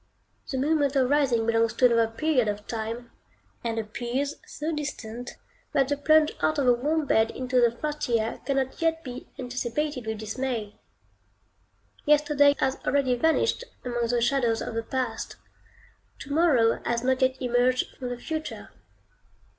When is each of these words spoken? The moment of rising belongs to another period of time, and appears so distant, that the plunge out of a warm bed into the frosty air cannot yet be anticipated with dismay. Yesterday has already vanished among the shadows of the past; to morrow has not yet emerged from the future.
The 0.49 0.57
moment 0.57 0.95
of 0.95 1.07
rising 1.11 1.45
belongs 1.45 1.73
to 1.73 1.85
another 1.85 2.07
period 2.11 2.47
of 2.47 2.65
time, 2.65 3.11
and 3.63 3.77
appears 3.77 4.33
so 4.47 4.73
distant, 4.73 5.35
that 5.73 5.89
the 5.89 5.95
plunge 5.95 6.31
out 6.41 6.57
of 6.57 6.65
a 6.67 6.73
warm 6.73 7.05
bed 7.05 7.29
into 7.29 7.61
the 7.61 7.69
frosty 7.69 8.19
air 8.19 8.41
cannot 8.43 8.81
yet 8.81 9.03
be 9.03 9.29
anticipated 9.37 10.07
with 10.07 10.17
dismay. 10.17 10.79
Yesterday 12.03 12.55
has 12.59 12.77
already 12.83 13.13
vanished 13.13 13.63
among 13.85 14.07
the 14.07 14.21
shadows 14.23 14.59
of 14.59 14.73
the 14.73 14.81
past; 14.81 15.35
to 16.17 16.33
morrow 16.33 16.81
has 16.83 17.03
not 17.03 17.21
yet 17.21 17.39
emerged 17.39 17.95
from 17.95 18.09
the 18.09 18.17
future. 18.17 18.69